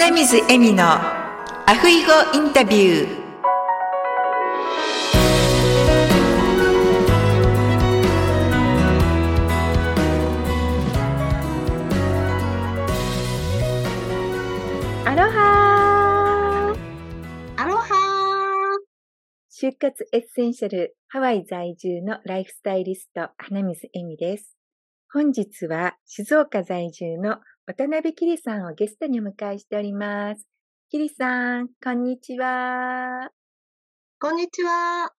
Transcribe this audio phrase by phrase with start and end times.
[0.00, 3.18] 花水恵美のアフイゴインタビュー。
[15.04, 16.74] アロハ
[17.56, 18.76] アロハ
[19.50, 24.56] 就活エッセンシャルハワイ在住のライフスタイリスト花水恵美です。
[25.12, 27.40] 本日は静岡在住の
[27.70, 30.48] 渡辺きりさんをゲストにお迎えしております。
[30.88, 33.28] きりさん、こんにちは。
[34.18, 35.12] こんにちは。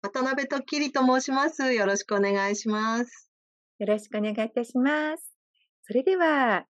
[0.00, 1.74] 渡辺ときりと申します。
[1.74, 3.32] よろしくお願いします。
[3.80, 5.32] よろしくお願いいたします。
[5.88, 6.66] それでは、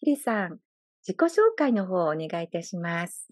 [0.00, 0.58] きりさん、
[1.06, 3.28] 自己紹介の方をお願いいたします。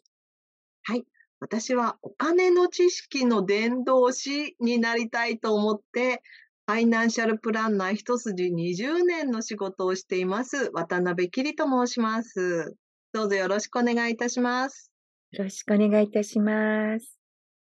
[0.85, 1.05] はい。
[1.41, 6.23] 私はお金の知識の伝道師になりたいと思って、
[6.71, 12.77] ファイナンシャルプランナー一筋20年の仕事をしています、渡辺きりと申します。
[13.13, 14.93] どうぞよろしくお願いいたします。
[15.33, 17.19] よろしくお願いいたします。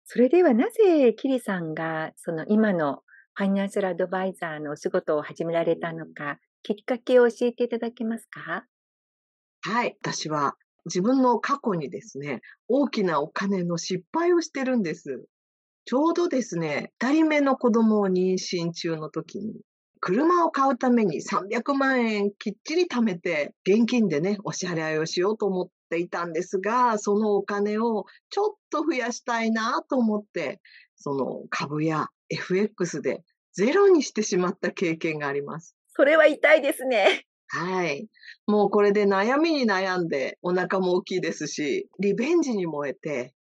[0.05, 3.01] それではなぜキリさんがその今の
[3.33, 8.67] ファイナンシャルアドバイザーのお仕事を始められたのか、きっかけを教えていただけますか？
[9.63, 9.97] はい。
[10.03, 15.25] 私は自分の過去にですね、大きなお金の失敗をしてるんです。
[15.85, 19.61] ちょうどですね、二人目の子供を妊娠中の時に、
[20.01, 30.61] 車を買うために300万円きっちり貯めて、現金でね、お支払いをしようと思っていたんですが、そのお金をちょっと増やしたいなと思って、
[30.97, 33.23] その株や FX で
[33.53, 35.77] ゼロにしてしまった経験があります。
[35.89, 37.27] それは痛いですね。
[37.49, 38.07] はい。
[38.47, 43.35] もうこれで悩みに悩んで、お腹も大きいですし、リベンジに燃えて、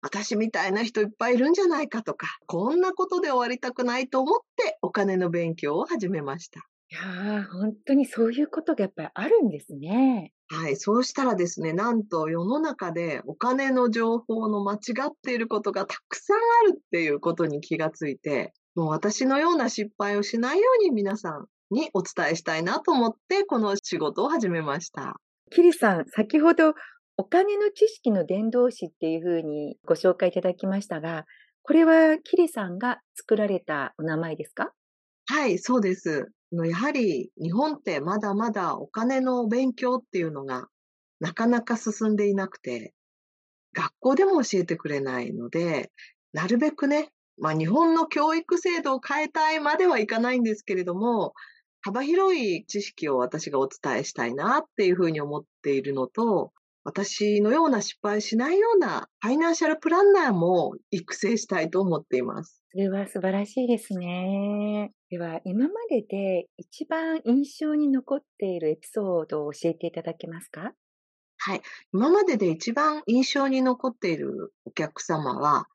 [0.00, 6.60] 私みたいな人いっぱいいるんじゃないかとか、こんなことで終わりたくないと思ってお金の勉強を始めました。
[6.90, 10.32] いやー、本当にそういうことがやっぱりあるんですね。
[10.50, 16.40] はい、そうしたらですね、なんと世の中でお金の情報の間違っていることがたくさんあ
[16.72, 25.16] るっていうことに気がついて、もう私のような失敗をしないように皆さんにお伝えしたいなと思って、この仕事を始めました。
[25.50, 26.72] キリさん、先ほど
[27.20, 31.26] お金の知識の伝道師っていうふうにご紹介いただきましたが、
[31.62, 34.72] これはキリさんが作られたお名前ですか？
[35.26, 36.28] はい、そうです。
[36.52, 40.68] やはり日本ってまだまだお金の勉強っていうのが
[41.18, 42.94] なかなか進んでいなくて、
[43.74, 45.90] 学校でも教えてくれないので、
[46.32, 51.34] なるべくね、まあ日本の教育制度を変えたいまではいかないんですけれども、
[51.80, 56.52] 幅広い知識を私がお伝えしたいなっていうふうに思っているのと、
[56.88, 62.62] 私のような失敗しないようなファイナンシャルプランナーも育成したいと思っています。
[62.72, 64.90] それは素晴らしいですね。
[65.10, 70.72] では、今までで一番印象に残っているエピソードを教えていただけますか？
[71.36, 71.60] はい。
[71.92, 75.66] 今までで一番印象に残っているお客様は、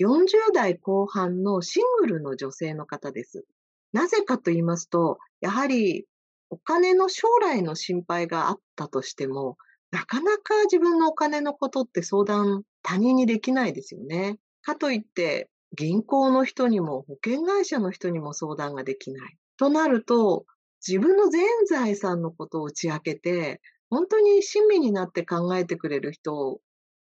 [0.00, 3.44] 40代後半のシングルの女性の方です。
[3.92, 6.06] なぜかと言いますと、やはり
[6.48, 9.58] お金の将来の心配があったとしても、
[9.90, 14.38] なかなか自分のお金のことって相談他人にできないですよね。
[14.62, 19.36] かといって、銀行の人にも保険会社の人にも相談ができない。
[19.56, 20.44] となると、
[20.86, 23.60] 自分の全財産のことを打ち明けて、
[23.90, 26.60] 本当に親身になって考えてくれる人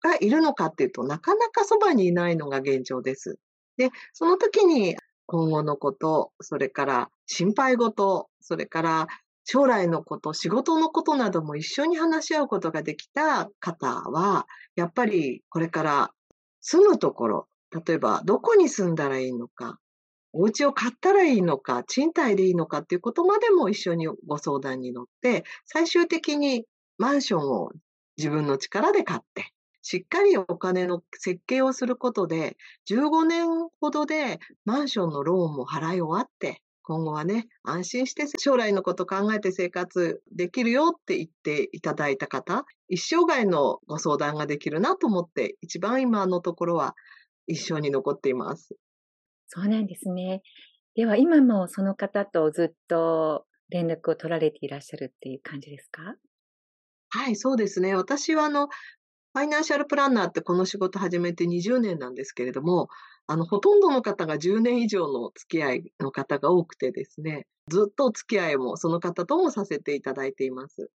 [0.03, 3.39] がいるのかっていうとなかなかそばにいないのが現状です。
[3.77, 9.07] で、その時に今後のこと、それから心配事、それから
[9.47, 16.11] 将来のこと、仕事のことなども一緒に話し合うことができた方は、やっぱりこれから
[16.61, 17.49] 住むところ、
[17.87, 19.79] 例えばどこに住んだらいいのか、
[20.33, 26.65] お家を買ったらいいのか、賃貸でいいのかっていうことまでも一緒にご相談に乗って、最終的に
[26.99, 27.71] マンションを
[28.17, 32.57] 自分の力で買って、しっかりお金の設計をすることで、
[32.91, 33.47] 15年
[33.81, 46.95] ほどでマンションのローンも払い終わって、今後はね、安心して将来のこと考えて生活できるよって言っていただいた方、一生涯のご相談ができるなと思って、一番今のところは
[47.49, 48.77] 一生に残っています。
[49.49, 50.43] そうなんですね。
[50.95, 56.15] では今もその方とずっと連絡を取られていらっしゃるっていう感じですか？
[57.09, 57.97] はい、そうですね。
[57.97, 62.89] 私はあの、ファイナンシャルプランナーってこの仕事始めて20年なんですけれども、
[63.29, 70.91] あの、ほとんどの方が10年以上の付き合いの方が多くてですね、ずっとお付き合いもその方ともさせていただいています。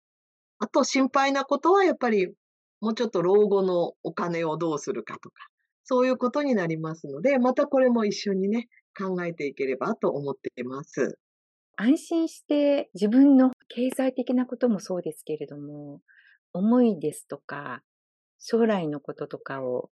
[0.58, 2.28] あと心配なことはやっぱり
[2.80, 5.48] もうちょっと老後のお金をどうするかとか、
[5.84, 11.18] そういうことになりますので、またこれも一緒にね、考えていければと思っています。
[11.76, 16.00] 安心して自分の経済的なこともそうですけれども、
[16.52, 17.82] 思いですとか、
[18.38, 19.90] 将来のこととかを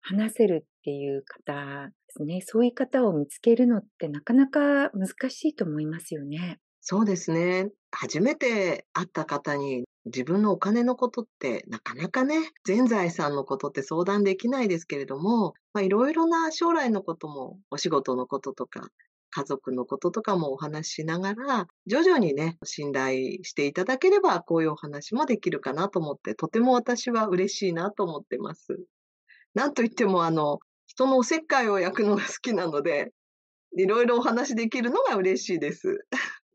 [0.00, 2.40] 話せるっていう方ですね。
[2.40, 6.58] そういう方を見つけるのってなかなか難しいと思いますよね。
[6.80, 7.70] そうですね。
[7.92, 18.88] 初めて会った方に自分のお金のことってなかなかね、全財産のことって相談できないですけれども、いろいろな将来のことも、お仕事のこととか、
[19.30, 28.78] 家族のこととかもお話ししながら、徐々にね、信頼していただければ、こういうお話もできるかなと思って、とても私は嬉しいなと思ってます。
[29.54, 33.12] なんといっても、あの、人のおせっかいを焼くのが好きなので、
[33.76, 36.06] いろいろお話できるのが嬉しいです。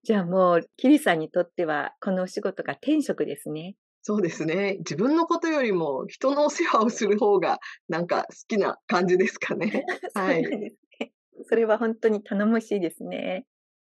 [0.04, 3.76] じゃあもう、キリさんにとっては、このお仕事が天職ですね。
[4.02, 4.76] そうですね。
[4.80, 7.60] 自分のことよりも人のお世話をする方が、
[7.90, 9.84] なんか好きな感じですかね。
[10.14, 10.44] はい。
[11.50, 13.46] それは本当に頼もしいですね。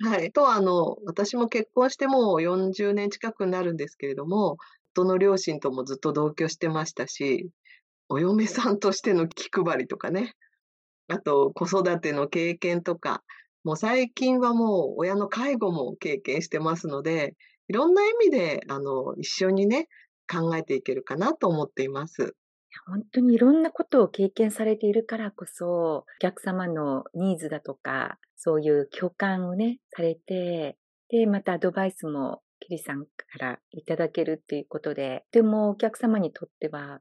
[0.04, 0.32] はい。
[0.32, 4.58] と、あの、私も結婚してもう40年近くなるんですけれども、
[4.94, 7.50] 夫の両親ともずっと同居してましたし、
[8.12, 10.36] お嫁さんとしての気配りとかね、
[11.08, 13.24] あと子育ての経験とか、
[13.64, 17.36] もう最近はもう親の介護も経験してますので、
[17.70, 19.88] いろんな意味で、あの、一緒にね、
[20.30, 22.36] 考えていけるかなと思っています。
[22.86, 30.78] 本当にいろんなことを経験されているからこそ、お客様のニーズだとか、そういう共感をね、されて、
[31.10, 37.00] で、またアドバイスもキリさんからいただけるっていうことで、でもお客様にとっては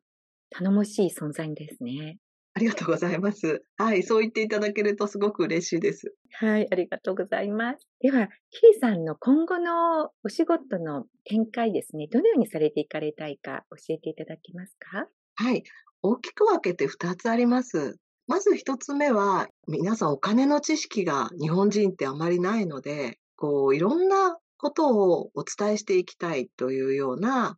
[0.50, 2.18] 頼もしい存在ですね。
[2.52, 3.62] ありがとうございます。
[3.76, 6.12] はい、そう言っていただけるとすごく嬉しいです。
[6.32, 7.88] はい、ありがとうございます。
[8.00, 15.06] では、キリさんの今後のお仕事の展開ですね、どのようにされていかれたいか教えていただけますか？
[15.36, 15.62] はい、
[16.02, 17.98] 大きく分けて2つあります。
[18.26, 27.56] まず1つ目は、皆さんお金の知識が日本人ってあまりないので、こう、いろんなことをお伝えしていきたいというような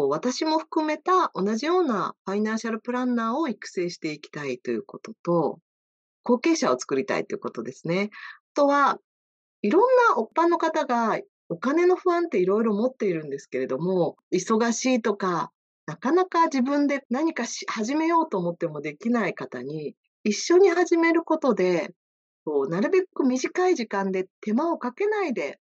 [0.00, 5.58] こう私も含めた同じようなファイナンシャルプランナーを育成していきたいということと、
[6.22, 8.08] 後継者を作りたいということですね。
[8.54, 8.98] あとは、
[9.60, 11.20] いろんな一般の方が
[11.50, 15.52] お金の不安っていろいろ持っているんですけれども、忙しいとか、
[15.84, 19.94] なかなか自分で何かし始めようと思ってもできない方に、
[20.24, 21.94] 一緒に始めることで、
[22.46, 25.60] こうなるべく短い時間で手間をかけないで、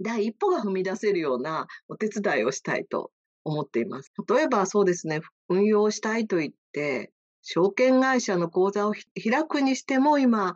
[0.00, 3.12] 第一歩が踏み出せるようなお手伝いをしたいと
[3.44, 4.12] 思っています。
[4.28, 7.12] 例えばそうですね、運用したいと言って、
[7.42, 10.54] 証券会社の口座を開くにしても今、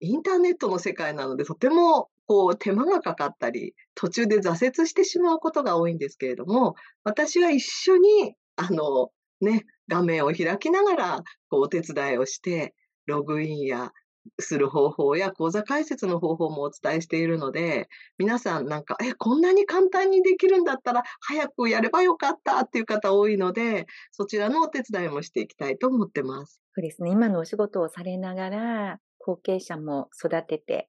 [0.00, 6.74] インターネットの世界なのでとてもこう手間がかかったり、途中で挫折してしまうことが多いんですけれども、
[7.04, 9.10] 私は一緒に、あの、
[9.40, 12.74] ね、画面を開きながら、こう、お手伝いをして、
[13.06, 13.92] ログインや
[14.40, 17.88] する方法や講座解説の方法もお伝えしているので、
[18.18, 26.60] 皆さんなんか、え、こんなに簡単にできるんだったら早くやればよかったっていう方多いので、そちらのお手伝いもしていきたいと思ってます。
[26.74, 27.10] そうですね。
[27.10, 30.88] 今のお仕事をされながら、後継者も育てて、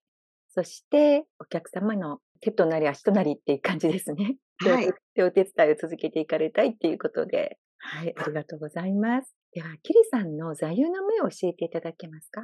[0.50, 4.38] そしてお客様の手となり足となりっていう感じですね。
[4.60, 4.92] はい。
[5.16, 9.36] で、お手伝いを続けていかれたいっていうことで、はい、ありがとうございます。
[9.54, 12.42] では、キリさんの座右の銘を教えていただけますか？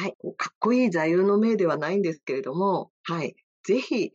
[0.00, 3.34] はい、かっこいい座右の銘ではないんですけれども、はい、
[3.64, 4.12] ぜひ、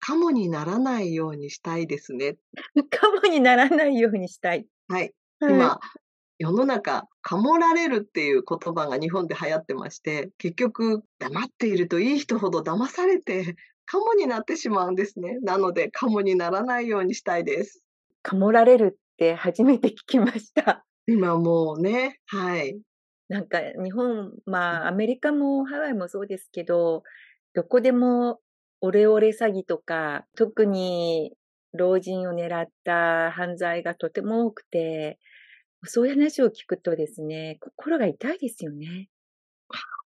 [0.00, 2.38] カモにならないようにしたいですね。
[2.88, 4.66] カモにならないようにしたい。
[4.88, 5.12] はい。
[5.40, 5.78] はい、今、
[6.38, 15.38] 世の中、かもられるっていう言葉が日本で流行ってまして、結局、黙っているといい人ほど騙されて、 カモになってしまうんですね。
[15.42, 17.84] なので、カモにならないようにしたいです。
[18.22, 20.86] かもられるって初めて聞きました。
[21.06, 22.80] 今もうね、はい。
[23.28, 27.02] なんか日本、まあアメリカもハワイもそうですけど、
[27.54, 28.40] どこでも
[28.80, 31.32] オレオレ詐欺とか、特に
[31.72, 35.18] 老人を狙った犯罪がとても多くて、
[35.84, 39.08] そういう話を聞くとですね、心が痛いですよね。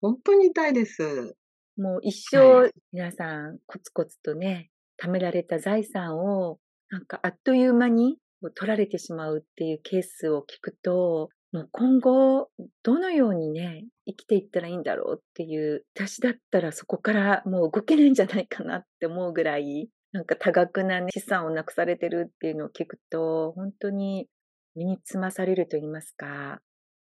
[0.01, 1.35] 本当に痛いです。
[1.77, 4.69] もう一生皆さんコツコツとね、
[5.01, 6.59] 貯められた財産を
[6.89, 8.17] なんかあっという間に
[8.55, 12.49] 取られてしまうっていうケースを聞くと、もう今後、
[12.83, 24.27] どのようにね、生きていったらいいんだろうっていう、私だったらそこからもう動けないんじゃないかなって思うぐらい、なんか多額な、ね、資産をなくされてるっていうのを聞くと、本当に
[24.75, 26.61] 身につまされると言いますか、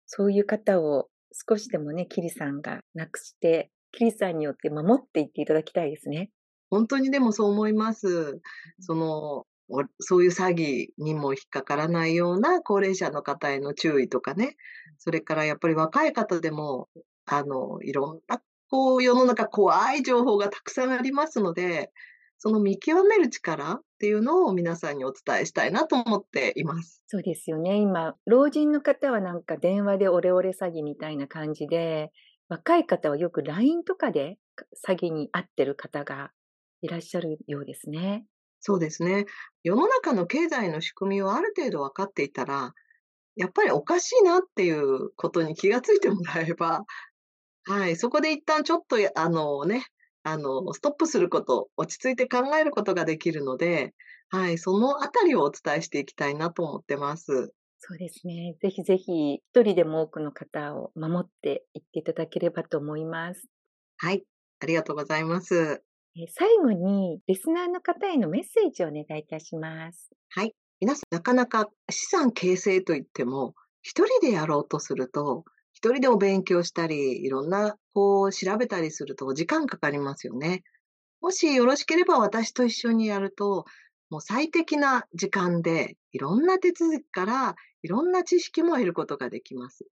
[0.07, 1.09] そういう方を
[1.49, 6.31] 少しでもね、キリさんがなくして、キリさんによって守っていっていただきたいですね。
[6.71, 8.41] 本当にでもそう思います。
[8.81, 9.47] その、
[10.00, 14.57] そういう詐欺にも引っかからないような高齢者の方への注意とかね、
[14.99, 16.88] それからやっぱり若い方でも、
[17.26, 18.40] あの、いろんな、
[18.71, 21.93] こう、世の中怖い情報がたくさんありますので、
[22.38, 27.02] その見極める力っていうのを皆さんにお伝えしたいなと思っています。
[27.07, 27.76] そうですよね。
[27.76, 32.11] 今、老人の方はなんか電話でオレオレ詐欺みたいな感じで、
[32.49, 34.37] 若い方はよく LINE とかで
[34.87, 36.33] 詐欺に遭ってる方が
[36.83, 38.26] いらっしゃるようですね。
[38.66, 39.26] そうですね。
[39.62, 42.73] 世の中の経済の仕組みをある程度分かっていたら、
[43.37, 46.85] やっぱりおかしいなっていうことに気がついてもらえば、
[47.64, 49.87] はい、そこで一旦ちょっとやあのね、
[50.25, 53.94] あの、ストップすること、落ち着いて考えることができるので、
[54.30, 57.52] はい、そのあたりをお伝えしていきたいなと思ってます。
[57.78, 58.56] そうですね。
[58.61, 63.49] ぜひぜひ、一人でも多くの方を守っていっていただければと思います。
[63.97, 64.25] はい、
[64.61, 65.83] ありがとうございます。
[66.28, 70.11] 最後に、リスナーの方へのメッセージをお願いいたします。
[70.28, 70.54] はい。
[70.80, 80.62] 皆さん、なかなか資産形成といっても、一人でやろうとすると、一人でお勉強したり、いろんな、こう、調べたりすると時間かかりますよね。
[81.21, 83.64] もしよろしければ私と一緒にやると、
[84.09, 89.85] もう最適な時間で、いろんな手続きから、いろんな知識も得ることができます。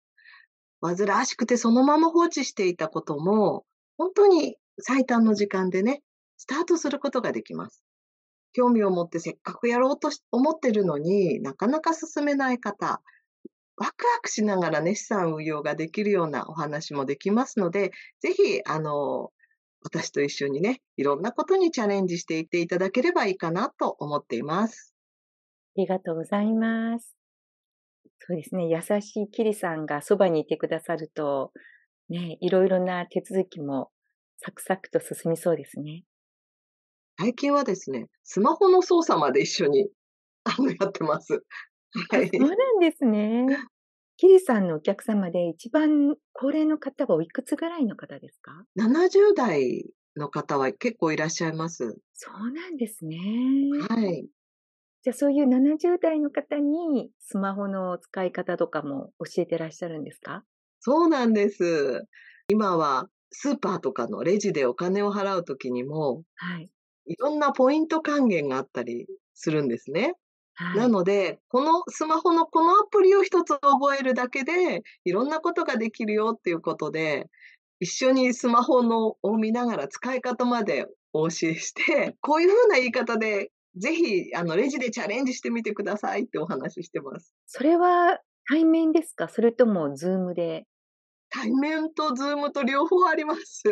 [0.81, 3.65] 煩わしくてそのまま放置していたことも、
[3.99, 6.03] 本当に最短の時間でね、
[6.43, 7.85] スタートすることができます。
[8.53, 13.01] 興味を持ってせっかくやろうとし思ってるのになかなか進めない方、
[13.77, 19.31] ワクワクしながらね、資産運用ができるようなお話もできますので、ぜひ、あの、
[19.85, 24.97] 私と一緒にね、いろんなことにチャレンジしていっていただければいいかなと思っています。
[25.77, 27.17] ありがとうございます。
[28.19, 28.67] そうですね。
[28.69, 31.53] 優しいキリさんがそばにいてくださると、
[32.09, 33.91] ね、いろいろな手続きも
[34.39, 36.03] サクサクと進みそうですね。
[37.23, 39.89] 最近はですね、スマホの操作まで一緒に、
[40.43, 41.45] あの、やってます。
[42.11, 42.29] はい。
[42.29, 43.47] そうなんですね。
[44.17, 49.85] キリさんのお客様で一番高齢の方はおいくつぐらいの方ですか？70代
[50.17, 51.97] の方は結構いらっしゃいます。
[52.13, 53.17] そうなんですね。
[53.89, 54.27] はい。
[55.03, 60.45] じゃあそういう70代の方にスマホの使い方とかも教えてらっしゃるんですか？
[60.81, 62.03] そうなんです。
[62.49, 66.69] 今はスーパーとかのレジでお金を払うときにも、はい。
[67.07, 70.15] いろんなポイント還元があったりするんですね。
[70.55, 70.79] はい。
[70.79, 77.29] なので、このスマホのこのアプリを一つ覚えるだけで、いろんなことができるよっていうことで、
[77.81, 87.35] 一緒にスマホのを見ながら使い方までお教えして、こういうふうな言い方で、ぜひ、あの、レジでチャレンジしてみてくださいってお話ししてます。
[87.47, 89.29] それは対面ですか？
[89.29, 90.67] それともズームで？
[91.31, 93.63] 対面とズームと両方あります。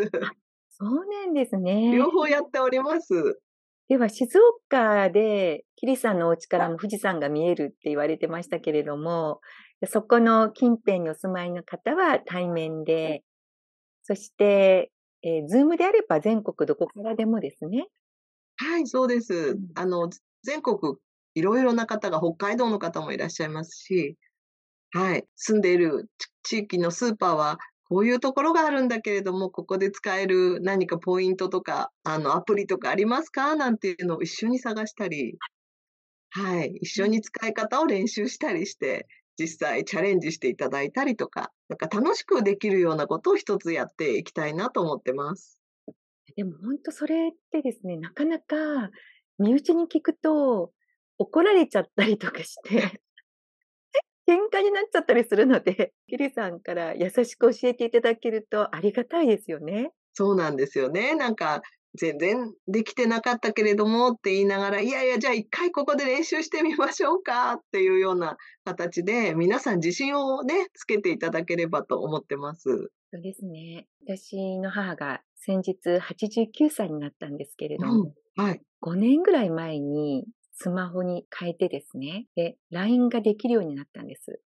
[0.81, 1.93] そうなんですね。
[1.95, 3.41] 両方やっております。
[3.89, 9.41] では、静岡で、キリさんのお家からも富士山が見えるって言われてましたけれども、
[9.87, 13.23] そこの近辺にお住まいの方は対面で、
[14.03, 14.91] そして、
[15.23, 17.89] えー、ズームであれば全国どこからでもですね。
[18.57, 19.35] はい、そうです。
[19.35, 20.09] うんあの、
[20.45, 20.97] 全国
[21.35, 24.17] いろいろな方が、北海道の方もいらっしゃいますし、
[24.93, 27.59] はい、住んでいる地地域のスーパーは、
[27.91, 33.57] こういうところがあるんだけれども、ここで使える何かポイントとか、あの、アプリとかありますか？
[33.57, 35.37] なんていうのを一緒に探したり、
[36.31, 45.61] はい、一緒に使い方を練習したりして、実際チャレンジしていただいたりとか、なんか楽しくできるようなことを一つやっていきたいなと思ってます。
[46.37, 48.57] でも本当それってですね、なかなか
[49.41, 50.71] 身内に聞くと
[51.19, 53.03] 怒られちゃったりとかして、
[54.31, 59.91] 喧嘩になっちゃったりするので、 キリさんから優しく教えていただけるとありがたいですよね。
[60.13, 61.17] そうなんですよね。
[61.17, 61.63] なんか、
[61.95, 72.69] 全然できてなかったけれどもって言いながら、いやいや、じゃあ一回ここで練習してみましょうかっていうような形で、皆さん自信をね、つけていただければと思ってます。
[73.13, 73.89] そうですね。
[74.07, 78.63] 私の母が先日89歳になったんですけれども、うん、はい。
[78.83, 84.41] 5年ぐらい前にスマホに変えてですね、で、LINE ができるようになったんです。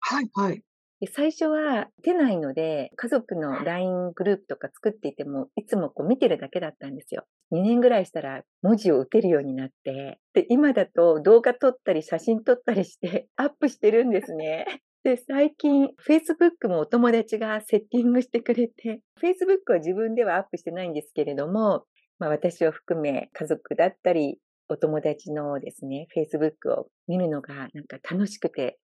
[0.00, 0.62] はい、はい。
[1.00, 7.24] で最初は出ないので、家族の LINE グループとか作っていても、いつもこう見てるだけだったんですよ。
[7.52, 14.82] 2年ぐらいしたら文字を打てるようになって、で、今だと動画撮ったり写真撮ったりしてアップしてるんですね。
[15.04, 21.84] で、最近 Facebook もお友達がセッティングしてくれて、Facebook は自分ではアップしてないんですけれども、
[22.18, 28.78] まあ私を含め家族だったり、お友達のですね、Facebook を見るのがなんか楽しくて、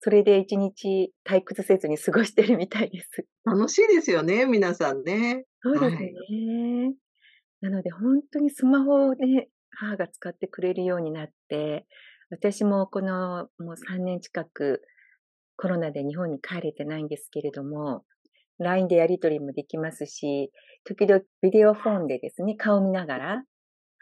[0.00, 3.26] それで一日退屈せずに過ごしてるみたいです。
[3.44, 5.44] 楽しいですよね、皆さんね。
[5.62, 6.94] そうですね。
[7.60, 11.86] なので本当にスマホをね、母が使ってくれるようになって、
[12.30, 14.82] 私もこのもう3年近く
[15.56, 18.04] コロナで日本に帰れてないんですけれども、
[18.58, 20.50] LINE でやり取りもできますし、
[20.84, 23.44] 時々ビデオフォンでですね、顔見ながら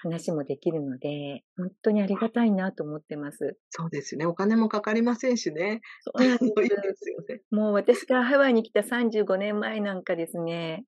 [0.05, 3.57] 話もできるので、本当にありがたいなと思ってます。
[3.71, 4.27] そうですね。
[4.27, 5.81] お金もかかりませんしね。
[6.03, 7.11] そうなんでいいですす。
[7.11, 7.41] よね。
[7.51, 10.85] もう私がハワイに来た35年前なんかですね、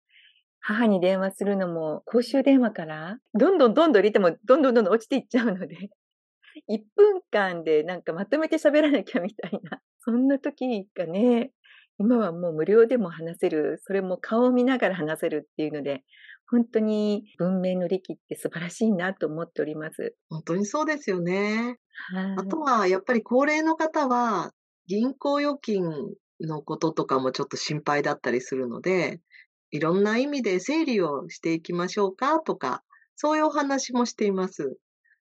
[0.60, 5.76] 母に電話するのも公衆電話から、どんどんどんどん入れても、どんどんどんどん落ちていっちゃうので、
[6.68, 11.52] 1分間でなんかまとめて喋らなきゃみたいな、そんな時がね、
[11.98, 16.04] 今はもう無料でも話せる、それも顔を見ながら話せるっていうので、
[16.48, 20.14] 本当に文明の利器って素晴らしいなと思っております。
[20.28, 21.76] 本当にそうですよね。
[22.12, 22.34] はい。
[22.38, 24.52] あとは、やっぱり高齢の方は、
[24.86, 25.82] 銀行預金
[26.40, 29.20] のこととかもちょっと心配だったりするので、
[29.72, 32.84] いろんな意味で整理をしていきましょうかとか、
[33.16, 34.76] そういうお話もしています。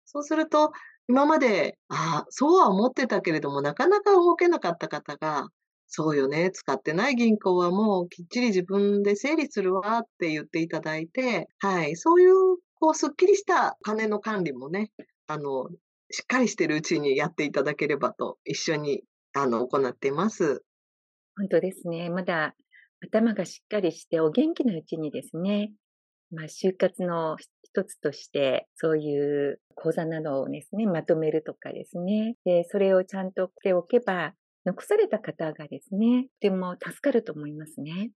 [0.05, 0.71] そうすると、
[1.07, 5.49] 今まで、ああ、そうは思ってたけれども、なかなか動けなかった方が、
[5.87, 12.33] そうよね、使ってない銀行はもうきっちり自分で整理するわって言っていただいて、はい、そういう、
[12.79, 14.91] こう、すっきりした金の管理もね、
[15.27, 15.69] あの、
[16.11, 20.63] しっかりしてるうちにやっていただければと、一緒に、あの、行っています。
[21.37, 22.09] 本当ですね。
[22.09, 22.55] まだ
[23.01, 25.71] 頭がしっかりしてお元気なうちにですね、
[26.31, 32.35] まあ、就活の一つとして、そういう講座などをですね、まとめるとかですね。
[32.45, 34.33] で、それをちゃんとしておけば、
[34.65, 38.11] 残された方がですね、とても助かると思いますね。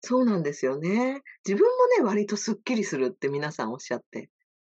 [0.00, 1.22] そうなんですよね。
[1.46, 4.30] 自分もね、割とすっきりするって皆さんおっしゃって、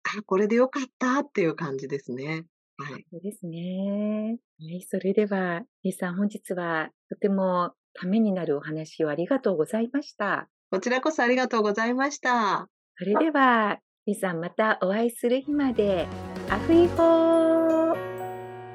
[0.04, 2.44] あ、これでよかったっていう感じですね。
[2.76, 3.06] はい。
[3.10, 4.36] そうですね。
[4.60, 10.48] はい、それでは、リーさん、本日はとてもためになるお話をありがとうございました。
[10.70, 12.68] こちらこそありがとうございました。
[12.96, 16.06] それでは、リーさん、またお会いする日まで、
[16.50, 17.94] アフイホー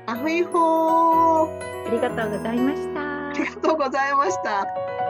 [0.07, 3.45] アフイホーありがとうございましたあり。
[3.45, 5.08] がとうございました。